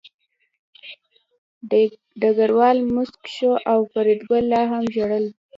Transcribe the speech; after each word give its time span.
ډګروال 2.21 2.77
موسک 2.93 3.21
شو 3.35 3.51
او 3.71 3.79
فریدګل 3.91 4.43
لا 4.53 4.61
هم 4.71 4.83
ژړل 4.95 5.25